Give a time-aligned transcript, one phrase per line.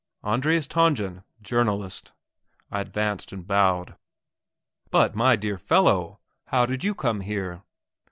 [0.23, 2.11] "Andreas Tangen journalist."
[2.71, 3.97] I advanced and bowed.
[4.89, 7.61] "But, my dear fellow, how did you come here?"